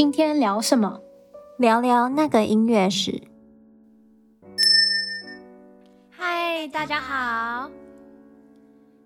[0.00, 1.02] 今天聊什么？
[1.58, 3.20] 聊聊那个音乐史。
[6.08, 7.70] 嗨，大家好。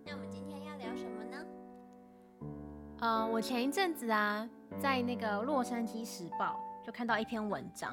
[0.05, 1.45] 那我们今天要聊什么呢？
[3.01, 7.93] 呃，我前一阵子啊，在那个《洛杉矶时报》就看到一篇文章，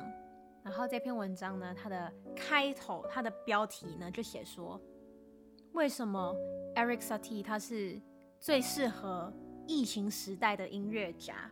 [0.62, 4.80] 然后这篇文章呢，它的开头，它的标题呢，就写说，
[5.72, 6.36] 为什么
[6.76, 8.00] Eric Satie 他是
[8.40, 9.34] 最适合
[9.66, 11.50] 疫情时代的音乐家？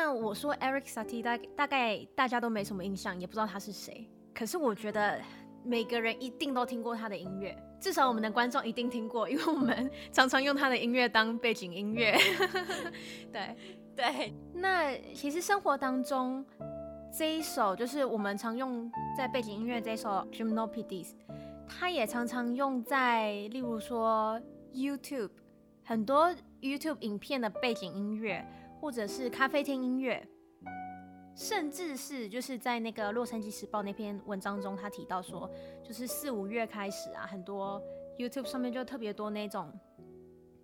[0.00, 4.08] 那我说 Eric Satie 大大概大家都没什么印象，也不知道他是谁。
[4.32, 5.20] 可是我觉得
[5.64, 12.16] 每个人一定都听过他的音乐，至少我们的观众一定听过，因为我们 常常用他的音乐当背景音乐。
[13.32, 13.56] 对
[13.96, 14.32] 对。
[14.54, 16.46] 那其实生活当中
[17.12, 21.08] 这一首就是我们常用在背景音乐这一首 Gymnopédie，
[21.66, 24.40] 它也常常用在例如说
[24.72, 25.30] YouTube
[25.82, 28.46] 很多 YouTube 影片的背景音乐。
[28.80, 30.26] 或者是咖啡厅音乐，
[31.34, 35.50] 甚至是就是在那个《洛杉矶时报》那篇文章中，他提到说，
[35.82, 37.82] 就是四五月开始啊，很多
[38.18, 39.72] YouTube 上面就特别多那种，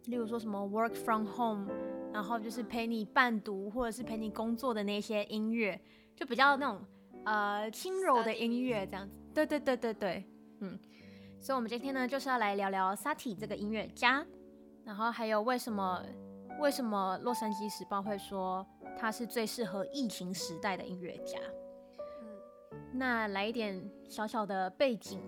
[0.07, 1.69] 例如说什么 Work from Home，
[2.13, 5.81] 然后就是陪你伴读或者是陪你工作的那些音乐，
[6.15, 6.81] 就比较那种
[7.25, 9.21] 呃轻柔的音乐这样子。
[9.35, 10.25] 对对对对对，
[10.61, 10.79] 嗯，
[11.41, 14.25] 所以我们今天呢就是要来聊聊 Satie 这个音乐家，
[14.85, 16.01] 然后还有为什么。
[16.61, 18.67] 为什么《洛杉矶时报》会说
[18.97, 21.39] 他是最适合疫情时代的音乐家？
[22.23, 25.21] 嗯，那来一点小小的背景。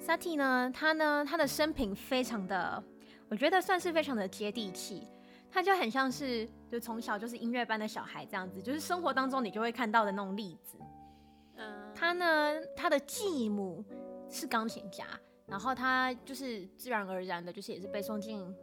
[0.00, 2.82] Satie 呢，他呢，他的生平非常的，
[3.28, 5.08] 我觉得算是非常的接地气。
[5.50, 10.76] 他就很像是，就从小就是音乐班的小孩这样子，就是生活当中你就会看到的那种例子。
[11.56, 13.82] 嗯，他呢，他的继母
[14.28, 15.06] 是钢琴家，
[15.46, 18.54] 然后他就是自然而然的，就是也是被送进。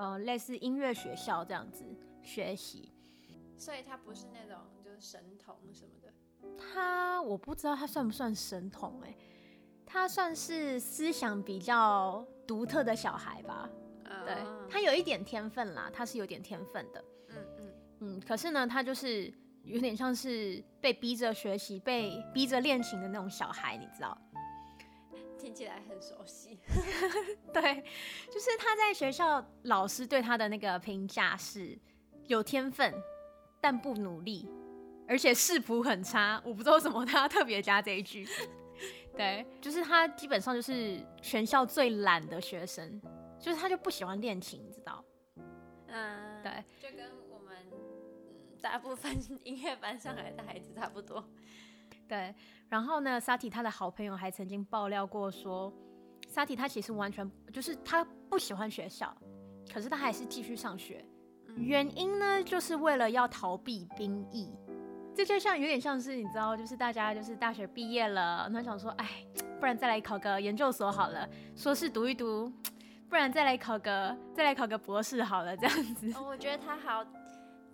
[0.00, 1.84] 呃，类似音乐学校这样子
[2.22, 2.90] 学习，
[3.58, 6.10] 所以他不是那种就是神童什么的。
[6.56, 9.16] 他我不知道他算不算神童哎、欸，
[9.84, 13.68] 他算是思想比较独特的小孩吧。
[14.04, 14.36] 嗯、对，
[14.70, 17.04] 他有一点天分啦，他是有点天分的。
[17.28, 19.30] 嗯嗯嗯，可是呢，他就是
[19.64, 24.16] 有点像是被逼着学习、被逼着练琴的那种小孩，你知道。
[25.40, 26.58] 听起来很熟悉，
[27.52, 27.82] 对，
[28.30, 31.78] 就是他在学校老师对他的那个评价是
[32.26, 32.94] 有天分，
[33.60, 34.46] 但不努力，
[35.08, 36.40] 而且视谱很差。
[36.44, 38.28] 我不知道为什么他特别加这一句，
[39.16, 43.00] 对，就是他基本上就是全校最懒的学生，
[43.38, 45.02] 就是他就不喜欢练琴，你知道？
[45.86, 47.56] 嗯，对，就跟我们
[48.60, 51.24] 大部分音乐班上来的孩子差不多。
[52.06, 52.34] 对，
[52.70, 55.72] 然后呢，Satie 他的好朋友还曾经爆料过说
[56.32, 59.12] ，Satie 他其实完全就是他不喜欢学校，
[59.74, 61.04] 可是他还是继续上学，
[61.56, 64.54] 原因呢就是为了要逃避兵役。
[65.12, 69.26] 这就像有点像是你知道，就是大家就是大学毕业了，那想说，哎，
[69.58, 72.50] 不然再来考个研究所好了，硕士读一读，
[73.08, 76.12] 不然再来考个再来考个博士好了，这样子。
[76.14, 77.04] 哦，我觉得他好。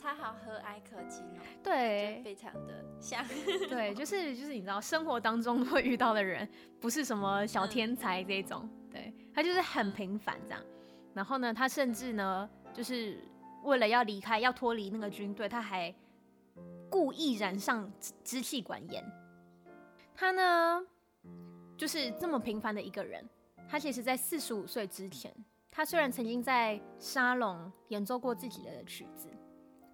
[0.06, 3.26] 他好和蔼可亲哦，对，非常的像，
[3.68, 10.62] 对，就是就是你知道生活当中 会遇到的人，不是什么小天才这种，嗯、对，他就是很平凡这样。
[11.12, 13.18] 然后呢，他甚至呢，就是
[13.64, 15.92] 为了要离开，要脱离那个军队，他还
[16.88, 17.90] 故意染上
[18.22, 19.04] 支气管炎。
[20.14, 20.86] 他呢，
[21.76, 23.28] 就是这么平凡的一个人。
[23.68, 25.34] 他其实，在四十五岁之前，
[25.68, 29.28] 他虽然曾经在沙龙演奏过自己的曲子。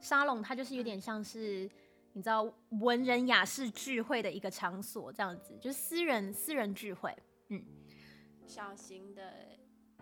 [0.02, 1.70] 沙龙，它就是有点像是，
[2.12, 2.42] 你知道
[2.80, 7.16] 文人雅士聚会的一个场所，这样子，就是私人私人聚会，
[7.48, 7.64] 嗯，
[8.46, 9.22] 小型的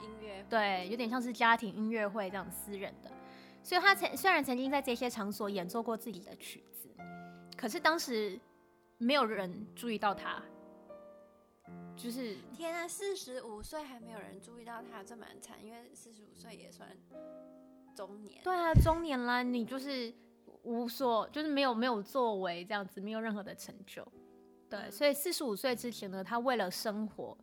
[0.00, 3.10] 音乐，对，有点像是家庭音乐会这样私人的。
[3.62, 6.88] 所以他曾虽然曾经在这些场所演奏过自己的曲子，
[7.54, 8.40] 可是当时
[8.96, 10.42] 没有人注意到他，
[11.94, 16.88] 就是天啊，四十五岁还没有人注意到他，这蛮惨，因为四十五岁也算。
[18.00, 20.10] 中年对啊，中年啦，你就是
[20.62, 24.06] 无所，就是没有没有作为这样子，没有任何的成就。
[24.70, 27.36] 对，所以四十五岁之前呢，他为了生活，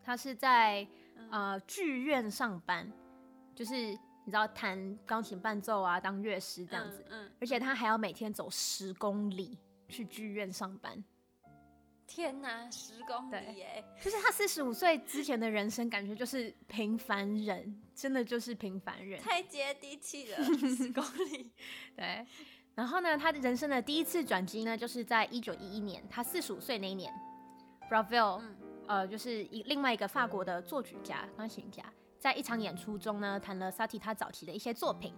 [0.00, 0.86] 他是在
[1.28, 2.88] 呃剧院上班，
[3.52, 7.04] 就是你知道弹钢琴伴奏啊，当乐师这样子。
[7.08, 11.02] 嗯，嗯，而且他还要每天走十公里去剧院上班。
[12.06, 13.84] 天哪，十公里耶！
[14.00, 20.36] 就是他四十五岁之前的人生，感觉就是平凡人，真的就是平凡人，太接地气了，
[20.76, 21.50] 十公里。
[21.96, 22.26] 对，
[22.74, 27.12] 然后呢，他的人生的第一次转机呢，就是在一九一一年，他四十五岁那一年
[27.90, 28.56] ，Ravel，、嗯、
[28.86, 31.82] 呃，就是一另外一个法国的作曲家、钢琴家，
[32.18, 35.14] 在一场演出中呢，弹了 Satie 他早期的一些作品。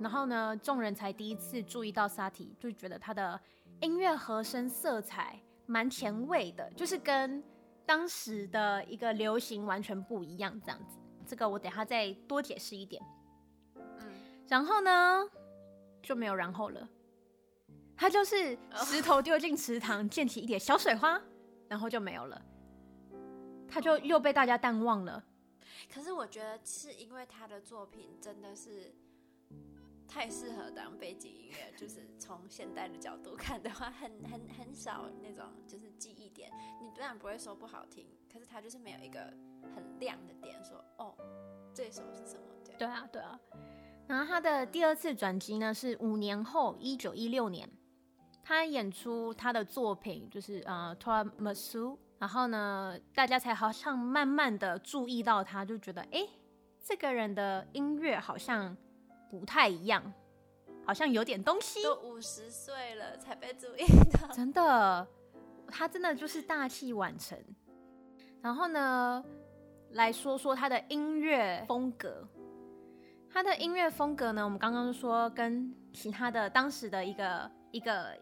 [0.00, 3.40] 然后呢，众人才第一次注意到萨提，就觉得他的
[3.80, 7.44] 音乐和声色彩蛮前卫的，就是跟
[7.84, 10.98] 当时的一个流行完全不一样，这样子。
[11.26, 13.02] 这个我等下再多解释一点。
[13.76, 14.10] 嗯，
[14.48, 15.28] 然后呢，
[16.02, 16.88] 就没有然后了。
[17.94, 18.56] 他就是
[18.86, 21.20] 石头丢进池塘，溅起一点小水花，
[21.68, 22.40] 然后就没有了。
[23.68, 25.22] 他就又被大家淡忘了。
[25.92, 28.94] 可是我觉得是因为他的作品真的是
[30.08, 36.50] 太适合当背景音乐，就是从现代的角度看的话，很 很很少那种就是记忆点。
[36.80, 39.20] 你当然不会说不好听，可是他就是没有一个
[39.74, 41.14] 很亮的点，说哦，
[41.74, 42.42] 这首是什么？
[42.64, 43.38] 对，对啊，对啊。
[44.06, 47.70] 然后他的第二次转机呢，是五年后，一九一六年，
[48.42, 51.80] 他演出他的作品就是呃《Toi Monsieur》。
[52.18, 56.26] 然后呢，大家才好像慢慢的注意到他，就觉得，哎，
[56.82, 58.76] 这个人的音乐好像
[59.30, 60.12] 不太一样，
[60.84, 61.82] 好像有点东西。
[61.82, 65.06] 都五十岁了才被注意到， 真的，
[65.66, 67.38] 他真的就是大器晚成。
[68.40, 69.24] 然后呢，
[69.90, 72.26] 来说说他的音乐风格。
[73.30, 78.16] 他的音乐风格呢，我们刚刚说跟其他的当时的一个一个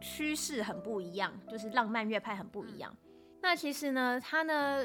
[0.00, 2.94] 趋势很不一样，就是浪漫乐派很不一样。
[3.40, 4.84] 那其实呢，他呢，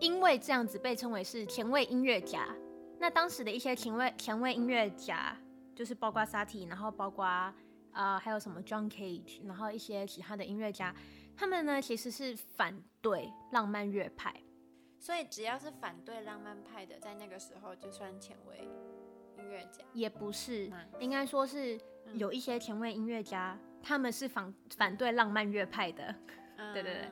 [0.00, 2.48] 因为这样子被称为是前卫音乐家。
[3.02, 5.36] 那当时的一些前卫前卫音乐家，
[5.74, 7.52] 就是包括萨提，然后包括啊、
[7.90, 10.94] 呃、还有什么 John Cage，然后一些其他的音乐家，
[11.36, 14.32] 他们呢其实是反对浪漫乐派。
[15.00, 18.58] 所以只要是反对浪漫派的，在那个时候就算前卫
[19.36, 19.84] 音乐家？
[19.92, 20.70] 也不是，
[21.00, 21.76] 应该说是
[22.14, 26.14] 有一些前卫音乐家，嗯、他们是反反对浪漫乐派的。
[26.56, 27.10] 嗯、对对对。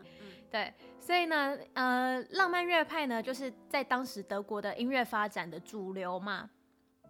[0.50, 6.50] 对，所以呢，呃，浪漫乐派呢，就是在当时德国的音乐发展的主流嘛，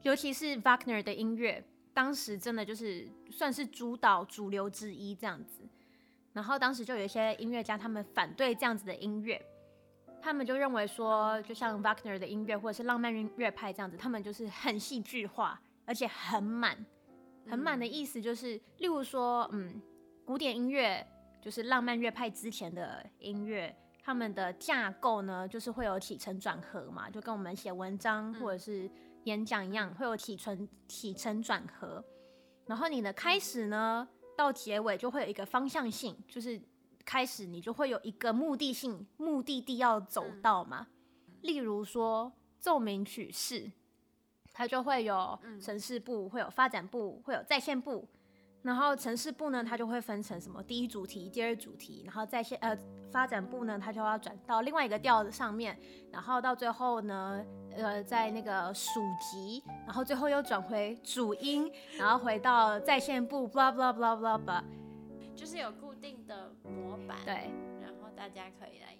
[0.03, 1.65] 尤其是 Wagner 的音乐，
[1.95, 5.63] 当时真的就是算是主导主流之一这样子。
[6.35, 9.41] 然后当时就有一些音乐家，他们反对这样子的音乐，
[10.21, 16.77] 他们就认为说，就像 Wagner 的音乐或者是浪漫乐派这样子，他们就是很戏剧化，而且很满，
[17.49, 19.81] 很满的意思就是，例如说，嗯，
[20.27, 21.07] 古典音乐。
[21.41, 28.91] 就是浪漫乐派之前的音乐，他们的架构呢，就是会有起承转合嘛，就跟我们写文章或者是
[29.25, 32.05] 演讲一样，会有起承起承转合。
[32.67, 34.07] 然后你的开始呢，
[34.37, 36.61] 到结尾就会有一个方向性，就是
[37.05, 40.87] 开始你就会有一个目的性，目的地要走到嘛。
[41.43, 43.73] 例如说奏鸣曲式，
[44.53, 48.07] 它就会有城市部，会有发展部，会有再现部。
[48.63, 52.77] 然后城市部呢，它就会分成什么第一主题、第二主题，然后在线呃
[53.11, 55.79] 发展部呢，它就要转到另外一个调子上面，
[56.13, 57.43] 然后到最后呢，
[57.75, 64.63] 呃，在那个属级，然后最后又转回主音，然后回到在线部，blah blah blah blah blah，
[65.35, 67.35] 就是有固定的模板，对，
[67.81, 68.95] 然后大家可以来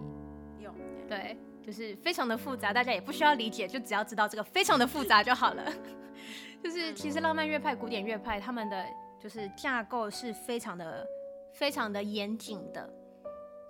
[0.59, 0.75] 用，
[1.07, 5.71] 对，就是非常的复杂，大家也不需要理解，就只要知道这个非常的复杂就好了。
[6.65, 8.87] 就是其实浪漫乐派、古典乐派他们的。
[9.21, 11.07] 就是架构是非常的、
[11.53, 12.91] 非常的严谨的，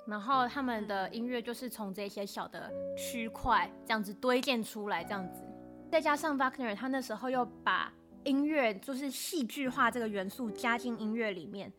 [0.06, 5.42] 然后他们的音乐就是从这些小的区块这样子堆建出来，这样子，
[5.90, 7.92] 再加上 Wagner 他那时候又把
[8.22, 11.72] 音乐就是戏剧化这个元素加进音乐里面，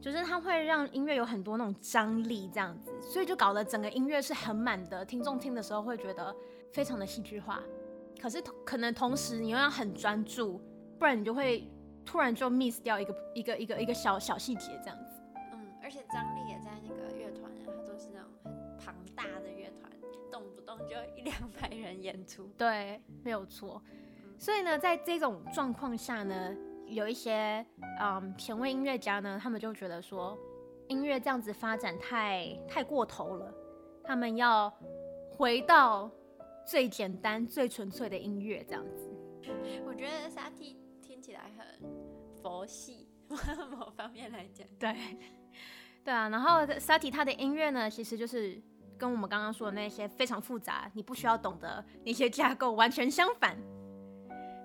[0.00, 6.34] 就是他会让音乐有很多那种张力，这样子，所以就搞得整个音乐是很满的，听众听的时候会觉得
[6.72, 7.62] 非常的戏剧化，
[8.20, 10.60] 可是可能同时你又要很专注，
[10.98, 11.70] 不然你就会。
[12.04, 19.90] 突然就 miss 掉一个一个一个一个小小细节这样子，嗯，而且张力也在那个乐团啊，他都是那种很庞大的乐团，
[20.30, 23.82] 动不动就一两百人演出，对，没有错。
[24.38, 26.56] 所以呢，在这种状况下呢，
[26.86, 27.64] 有一些
[28.00, 30.36] 嗯前卫音乐家呢，他们就觉得说，
[30.88, 33.54] 音乐这样子发展太太过头了，
[34.02, 34.72] 他们要
[35.30, 36.10] 回到
[36.66, 39.08] 最简单最纯粹的音乐这样子。
[39.86, 40.50] 我觉得萨
[41.22, 41.80] 起来很
[42.42, 43.08] 佛系，
[43.78, 44.94] 某方面来讲，对，
[46.04, 46.28] 对啊。
[46.28, 48.60] 然后萨提他的音乐呢，其实就是
[48.98, 53.56] 跟我们刚刚说的那些非常复杂，你不需要懂得那些架构完全相反。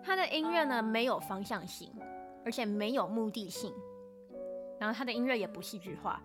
[0.03, 1.93] 他的音乐呢，没有方向性，
[2.43, 3.73] 而且没有目的性。
[4.79, 6.21] 然后他的音乐也不戏剧化。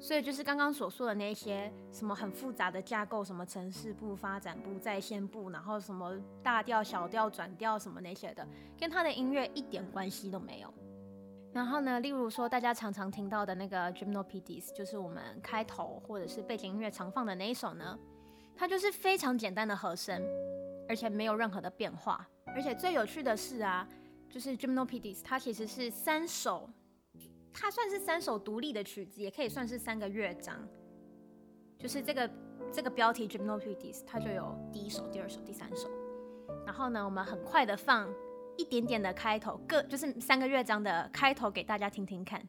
[0.00, 8.46] 所以就是刚刚所说的那些什么很复杂的架构，什么城市部、发展部、在线部，然后什么大调、小调、转调什么那些的，
[8.78, 10.72] 跟他的音乐一点关系都没有。
[11.52, 17.98] 然后呢，例如说大家常常听到的那个 Gymnopédie，就是我们开头或者是背景音乐常放的那一首呢，
[18.54, 20.22] 它就是非常简单的和声，
[20.88, 22.24] 而且没有任何的变化。
[22.46, 23.88] 而且最有趣的是啊，
[24.30, 26.70] 就是 Gymnopédie，它其实是三首，
[27.52, 30.56] 它算是三首独立的曲子，也可以算是三个乐章。
[31.78, 32.30] 就是这个
[32.72, 35.88] 这个标题 Gymnopédie，它就有第一首、第二首、第三首。
[36.66, 38.12] 然后呢，我们很快的放
[38.56, 42.46] 一点点的开头，各就是三个乐章的开头给大家听听看。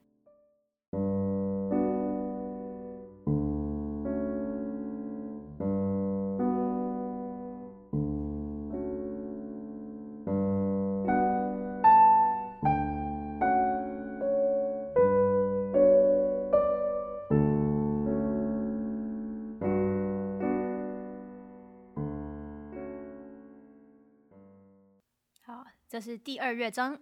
[25.89, 27.01] 这是第二乐章。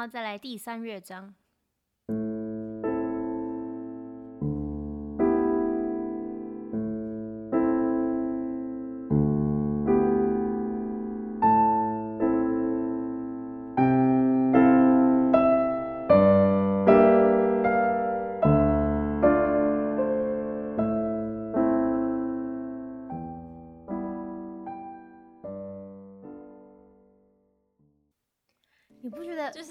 [0.00, 1.34] 后再来第三乐章。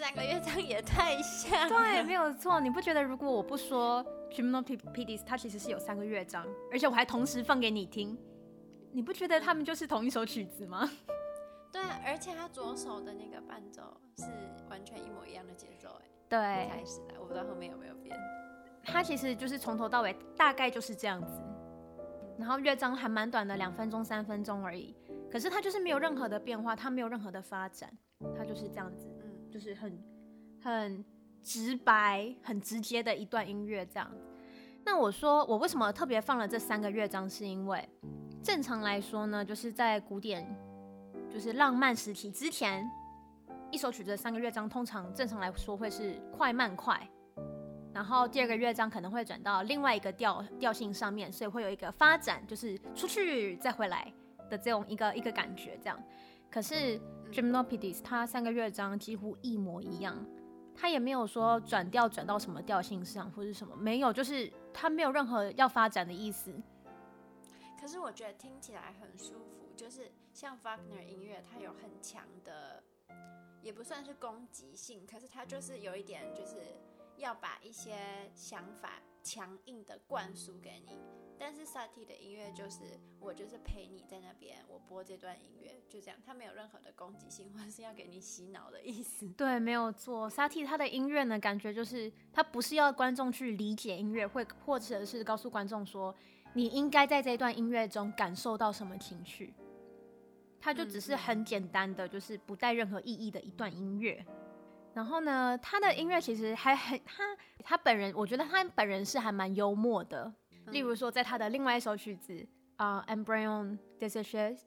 [0.09, 1.69] 三个乐章也太像了。
[1.69, 2.59] 对，没有错。
[2.59, 8.17] 你不觉得如果我不说 Gymnopédie，它其实是有三个乐章，而且我还同时放给你听，
[8.91, 10.89] 你不觉得他们就是同一首曲子吗？
[11.71, 13.83] 对啊，而且他左手的那个伴奏
[14.17, 14.23] 是
[14.67, 16.39] 完全一模一样的节奏，哎，对，
[16.75, 18.17] 开始的，我不知道后面有没有变。
[18.83, 21.39] 它其实就是从头到尾大概就是这样子，
[22.39, 24.95] 然后乐章还蛮短的，两分钟、三分钟而已。
[25.31, 27.95] 可是它就是没有任何的变化，它没有任何的发展，
[28.35, 29.07] 它就是这样子。
[29.49, 30.03] 就是很
[30.61, 31.05] 很
[31.41, 34.09] 直白、很直接的一段音乐这样。
[34.85, 37.87] 那我说我为什么特别放了这三个乐章，是因为
[38.43, 40.47] 正常来说呢，就是在古典
[41.29, 42.89] 就是浪漫时期之前，
[43.71, 47.07] 一首曲子的三个乐章通常正常来说会是快慢快，
[47.93, 54.11] 然后第二个乐章可能会转到另外一个调调性上面，所以会有一个发展，就是出去再回来
[54.49, 56.01] 的这种一个一个感觉这样。
[56.49, 56.99] 可是
[57.31, 60.25] Gymnopédie 它三个乐章几乎一模一样，
[60.75, 66.53] 它也没有说转调转到什么调性上或者什么，没有，就是它没有任何要发展的意思。
[67.79, 72.83] 可是我觉得听起来很舒服，就是像 Wagner 音乐，它有很强的，
[73.61, 76.57] 也不算是攻击性，可是它就是有一点，就是
[77.17, 77.95] 要把一些
[78.35, 80.97] 想法强硬的灌输给你。
[81.39, 89.25] 但是萨提的音乐就是我就是陪你在那边，我播这段音乐就这样，他没有任何的攻击性或者是要给你洗脑的意思。
[89.37, 90.29] 对，没有错。
[90.29, 96.13] 萨提他的音乐呢，感觉就是他不是要观众去理解音乐，会或者是告诉观众说
[96.53, 99.53] 你应该在这段音乐中感受到什么情绪。
[100.61, 104.25] 他就只是很简单的，就是不带任何意义的一段音乐。
[104.93, 107.23] 然后呢，他的音乐其实还很他
[107.63, 110.33] 他本人，我觉得他本人是还蛮幽默的。
[110.71, 112.45] 例如说，在他的另外一首曲子
[112.75, 114.57] 啊，呃《Embryon Desires》，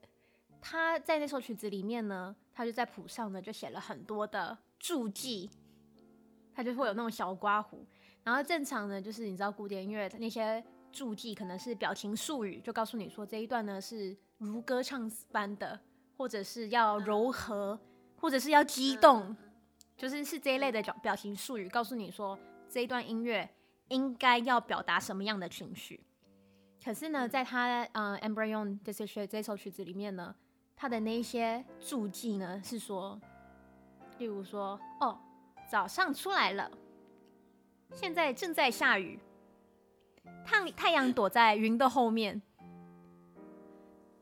[0.60, 5.48] 他在那首曲子里面呢，他就在谱上呢就写了很多的注记，
[6.52, 7.86] 他就会有那种小刮胡。
[8.24, 15.78] 然后正常呢，就是你知道古典音乐那些注记可能是表情术语，就告诉你说这一段呢是如歌唱般的，
[16.16, 17.78] 或者是要柔和，
[18.16, 19.36] 或者是要激动，
[19.96, 22.36] 就是是这一类的表表情术语，告诉你说
[22.68, 23.48] 这一段音乐。
[23.88, 26.00] 应该要表达什么样的情绪？
[26.84, 30.34] 可是呢，在他呃《Embryon Decision》这首曲子里面呢，
[30.74, 33.20] 他的那些注记呢是说，
[34.18, 35.16] 例如说，哦，
[35.70, 36.70] 早上出来了，
[37.92, 39.20] 现在正在下雨，
[40.44, 42.42] 太太阳躲在云的后面，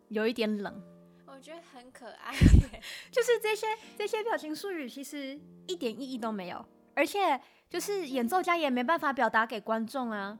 [0.08, 0.82] 有一点冷。
[1.26, 2.34] 我觉得很可爱，
[3.10, 6.62] 就是这些这些表情术语其实一点意义都没有，
[6.94, 7.40] 而且。
[7.70, 10.36] 就是演奏家也没办法表达给观众啊，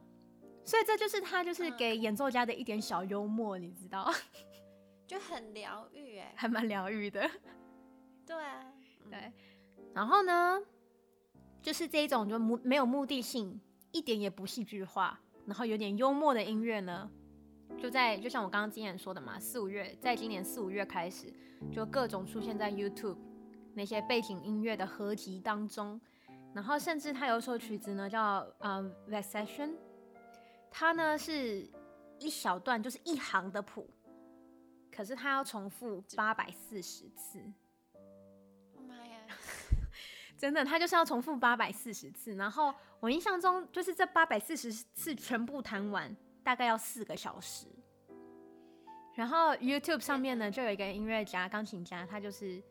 [0.65, 4.13] 所以这就是他就是给演奏家的一点小幽默，你知道？
[5.07, 7.31] 就很疗愈哎，还蛮疗愈的。
[8.27, 8.73] 对啊，
[9.09, 9.33] 对。
[9.95, 10.61] 然后呢，
[11.63, 13.61] 就是这一种就目没有目的性，
[13.93, 17.09] 一点也不戏剧化，然后有点幽默的音乐呢，
[17.79, 21.33] 就在就像我刚刚今年说的嘛，四五月，在今年四五月开始，
[21.73, 23.19] 就各种出现在 YouTube
[23.75, 26.01] 那些背景音乐的合集当中。
[26.55, 29.69] 然后甚至他有首曲子呢叫呃《Vexation》，
[30.71, 31.69] 它呢是
[32.19, 33.89] 一小段就是一行的谱，
[34.91, 37.41] 可是他要重复八百四十次。
[38.87, 39.19] 妈呀！
[40.37, 42.35] 真的，他就是要重复八百四十次。
[42.35, 47.67] 然后我印象中就是这八百四十次全部弹完，大概要四个小时。
[49.15, 52.63] 然后 YouTube 上面呢，就有一个音乐家、钢琴家，他就是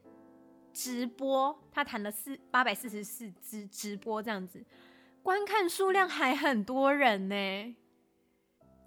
[0.74, 4.64] 直播，他弹了四八百四十四支直播这样子，
[5.22, 7.76] 观看数量还很多人呢。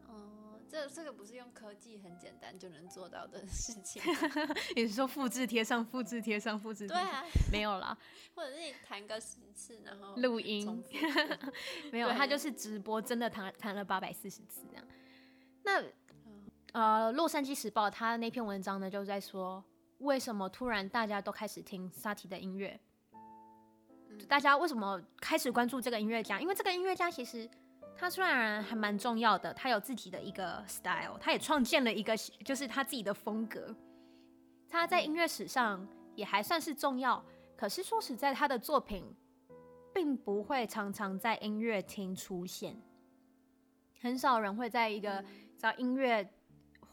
[0.07, 4.03] 哦，这这个不是用科技很简单就能做到的事情。
[4.77, 6.89] 你是说复制贴上、复制贴上、复制？
[6.89, 7.97] 对啊，没有啦。
[8.35, 10.83] 或者是你弹个十次，然后录音，
[11.93, 14.85] 没有，他就是直播，真的弹弹了八百四十次这样。
[15.63, 15.83] 那。
[16.73, 19.63] 呃，《洛杉矶时报》他那篇文章呢，就在说
[20.03, 22.79] 为什么突然大家都开始听萨提的音乐？
[24.29, 26.41] 大家为什么开始关注这个音乐家？
[26.41, 27.49] 因为这个音乐家其实
[27.97, 33.75] 他虽然还蛮重要的，他有自己的一个 style，他也创建了一个就是他自己的风格。
[34.69, 37.25] 他在音乐史上也还算是重要，
[37.57, 39.05] 可是说实在，他的作品
[39.95, 42.77] 并不会常常在音乐厅出现，
[44.01, 45.25] 很少人会在一个
[45.57, 46.29] 叫音乐。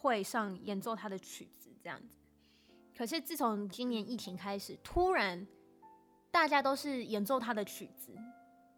[0.01, 2.18] 会上演奏他的曲子这样子，
[2.99, 5.47] 可是自从今年疫情开始，突然
[6.29, 8.13] 大家都是演奏他的曲子，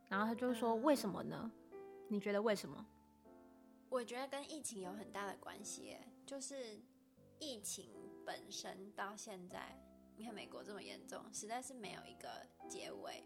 [0.07, 1.51] 然后他就说：“为什么呢？
[2.07, 2.85] 你觉得为什么？”
[3.89, 6.79] 我觉得跟疫情有很大的关系，就是
[7.39, 7.89] 疫情
[8.23, 9.75] 本身到现在，
[10.15, 13.23] 你看美国这么严重，实在是没有一个结尾。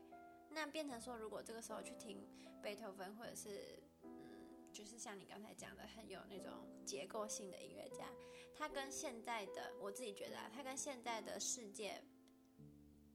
[0.50, 2.26] 那变成说，如果这个时候去听
[2.64, 3.84] 贝多芬或者是。
[4.76, 6.52] 就是像你刚才讲的，很有那种
[6.86, 8.04] 结构性的音乐家，
[8.54, 12.04] 他跟现在的我自己觉得啊，他跟现在的世界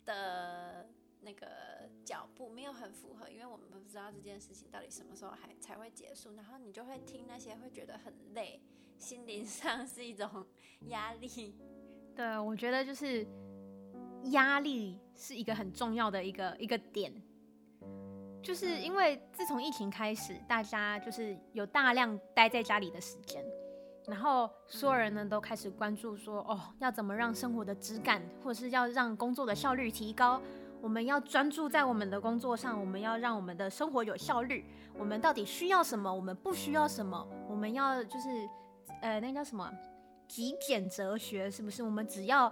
[0.06, 0.88] 的
[1.20, 8.58] 那个脚步没有很符合，因为我们不知道这件事情到底什么时候还才会结束，然后你就会听那些会觉得很累，
[8.96, 10.46] 心灵上是一种
[10.86, 11.54] 压力。
[12.16, 13.26] 对，我觉得就是
[14.30, 17.12] 压力是一个很重要的一个一个点。
[18.42, 23.44] 就是因为自从疫情开始，大家就是有大量待在家里的时间，
[24.06, 30.40] 然后所有人呢都开始关注说，哦，要怎么让生活的质感，或者是要让工作的效率提高？
[30.80, 34.64] 我们要专注在我们的工作上，我们要让我们的生活有效率。
[34.98, 36.12] 我们到底需要什么？
[36.12, 37.28] 我们不需要什么？
[37.46, 38.28] 我们要就是，
[39.02, 39.70] 呃，那叫什么？
[40.26, 41.82] 极简哲学是不是？
[41.82, 42.50] 我们只要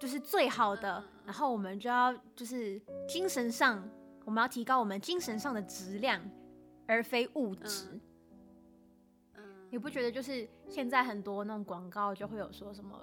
[0.00, 3.88] 就是最好的，然后我们就要就是精神上。
[4.28, 6.20] 我们要提高我们精神上的质量，
[6.86, 7.98] 而非物质。
[9.32, 13.00] 嗯，你不觉得就是现在很多那种广告就会有说什么，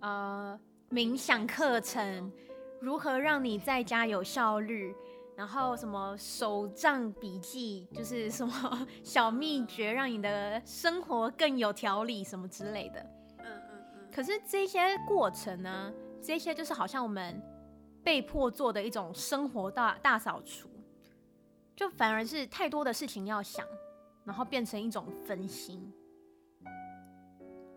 [0.00, 2.32] 呃，冥想课程，
[2.80, 4.94] 如何让你在家有效率，
[5.36, 13.00] 然后什么手账笔记，就是什么 小秘诀，让你的生活更有条理，什么之类的。
[13.40, 14.10] 嗯嗯嗯。
[14.10, 17.38] 可是这些过程呢，这些就是好像我们。
[18.04, 20.68] 被迫做的一种生活大大扫除，
[21.74, 23.66] 就反而是太多的事情要想，
[24.24, 25.90] 然后变成一种分心。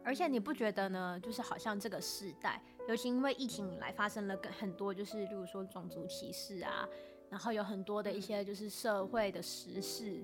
[0.04, 1.20] 而且你不觉得呢？
[1.22, 6.88] 就是好像这个时代，尤其因为疫情以来发生了很多，就是例如说种族歧视啊，
[7.30, 10.24] 然后有很多的一些就是社会的时事，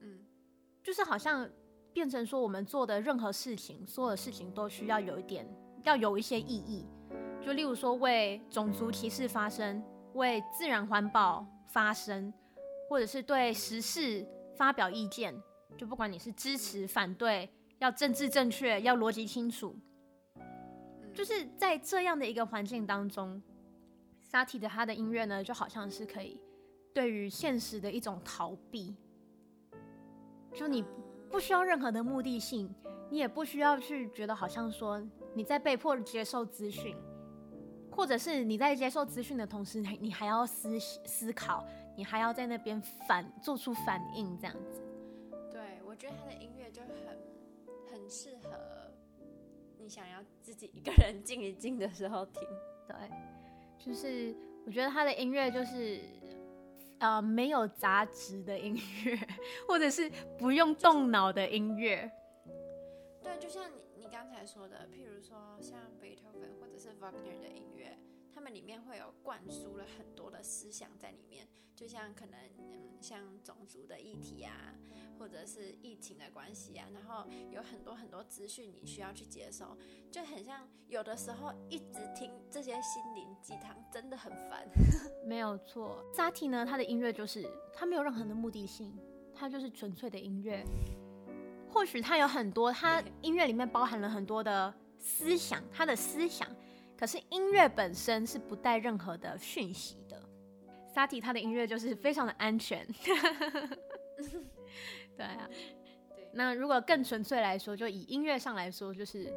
[0.00, 0.20] 嗯，
[0.84, 1.50] 就是好像
[1.92, 5.44] 变成说我们做的任何事情，所有的事情都需要有一点，
[5.82, 6.86] 要有一些意义。
[7.48, 9.82] 就例如说，为种族歧视发声，
[10.12, 12.30] 为自然环保发声，
[12.90, 14.22] 或者是对时事
[14.54, 15.34] 发表意见，
[15.74, 19.74] 就不管你是支持、反对，要政治正确，要逻辑清楚，
[21.14, 23.42] 就是在这样的一个环境当中，
[24.20, 26.38] 萨提的他的音乐呢，就好像是可以
[26.92, 28.94] 对于现实的一种逃避，
[30.52, 30.84] 就你
[31.30, 32.70] 不需要任何的目的性，
[33.08, 36.94] 你也不需要去觉得好像说你在被迫接受资讯。
[37.98, 44.80] 或者是你在接受资讯的同时，你你还要思思考，你还要在那边反做出反应，这样子。
[45.50, 47.18] 对，我觉得他的音乐就很
[47.90, 48.50] 很适合
[49.76, 52.40] 你想要自己一个人静一静的时候听。
[52.86, 52.94] 对，
[53.76, 54.32] 就是
[54.64, 55.98] 我觉得他的音乐就是
[57.00, 59.18] 呃没有杂质的音乐，
[59.66, 60.08] 或者是
[60.38, 62.08] 不用动脑的音乐。
[63.20, 65.80] 就是、对，就像你你刚才说的，譬如说像
[66.60, 67.98] 或者是 Wagner 的音乐。
[68.32, 74.72] 他们里面会有灌输了很多的思想在里面，就像可能嗯，像种族的议题啊，
[75.18, 79.76] 或者是疫情的关系啊，然后有很多很多资讯你需要去接收，
[80.12, 84.68] 就很像有的时候一直听这些心灵鸡汤真的很烦。
[85.26, 88.96] 没有错，Satie 呢，他的音乐就是他没有任何的目的性，
[89.34, 90.64] 他就是纯粹的音乐。
[91.68, 96.48] 或许他有很多，他音乐里面包含了很多的思想，他的思想。
[96.96, 100.20] 可是音乐本身是不带任何的讯息的。
[100.92, 102.84] Satie 他的音乐就是非常的安全。
[105.16, 105.48] 对啊。
[105.48, 106.28] 对。
[106.32, 109.32] 那如果更纯粹来说，就以音乐上来说，就是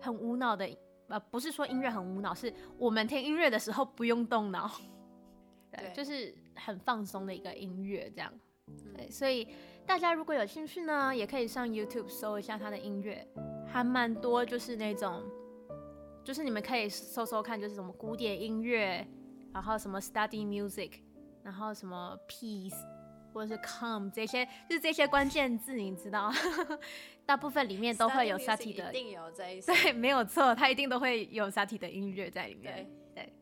[0.00, 0.68] 很无脑的。
[1.08, 4.70] 呃，不是说音乐很无脑，是我们听音乐的时候不用动脑。
[5.72, 5.92] 对。
[5.92, 8.32] 就是很放松的一个音乐，这样。
[8.94, 9.10] 对。
[9.10, 9.48] 所以
[9.86, 13.26] 大家如果有兴趣呢，也可以上 YouTube 搜一下他的音乐，
[13.66, 15.22] 还蛮多，就是那种。
[16.22, 19.04] 就是你们可以搜搜看，就是什么古典音乐，
[19.52, 20.92] 然后什么 study music，
[21.42, 22.76] 然后什么 peace
[23.32, 26.30] 或者是 Come 这些，就是这些关键字，你知道，
[27.24, 32.86] 大部分里面都会有 Satie 的，一定有这一 对，没有错，他一定都会有 Satie 的音乐在里面。
[33.14, 33.24] 对。
[33.24, 33.32] 对，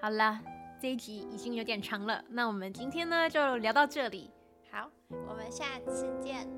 [0.00, 0.40] 好啦，
[0.80, 4.30] 这一集已经有点长了，那我们今天呢就聊到这里，
[4.72, 4.88] 好，
[5.28, 6.48] 我们下次见，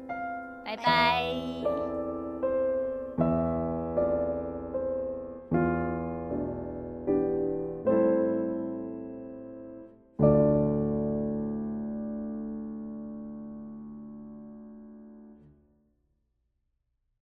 [0.64, 1.24] 拜拜。